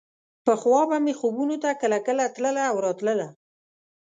[0.45, 3.27] پخوا به مې خوبونو ته کله کله تله او راتله.